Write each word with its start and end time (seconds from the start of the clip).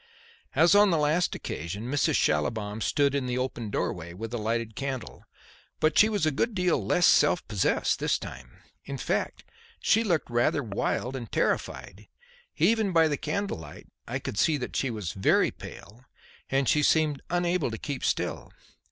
As 0.55 0.73
on 0.73 0.89
the 0.89 0.97
last 0.97 1.35
occasion, 1.35 1.83
Mrs. 1.85 2.15
Schallibaum 2.15 2.81
stood 2.81 3.13
in 3.13 3.27
the 3.27 3.37
open 3.37 3.69
doorway 3.69 4.15
with 4.15 4.33
a 4.33 4.39
lighted 4.39 4.75
candle. 4.75 5.25
But 5.79 5.95
she 5.95 6.09
was 6.09 6.25
a 6.25 6.31
good 6.31 6.55
deal 6.55 6.83
less 6.83 7.05
self 7.05 7.47
possessed 7.47 7.99
this 7.99 8.17
time. 8.17 8.61
In 8.83 8.97
fact 8.97 9.43
she 9.79 10.03
looked 10.03 10.31
rather 10.31 10.63
wild 10.63 11.15
and 11.15 11.31
terrified. 11.31 12.07
Even 12.57 12.91
by 12.91 13.07
the 13.07 13.15
candle 13.15 13.57
light 13.59 13.89
I 14.07 14.17
could 14.17 14.39
see 14.39 14.57
that 14.57 14.75
she 14.75 14.89
was 14.89 15.11
very 15.13 15.51
pale 15.51 16.05
and 16.49 16.67
she 16.67 16.81
seemed 16.81 17.21
unable 17.29 17.69
to 17.69 17.77
keep 17.77 18.03
still. 18.03 18.51